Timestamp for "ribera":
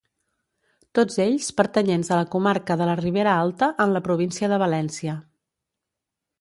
3.03-3.37